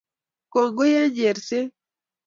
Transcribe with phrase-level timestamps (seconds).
[0.51, 1.67] Kongoi eng cherset